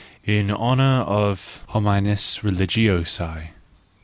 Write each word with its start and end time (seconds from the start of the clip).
In 0.25 0.49
Honour 0.49 1.01
of 1.03 1.63
Homines 1.69 2.39
Religiosi 2.43 3.49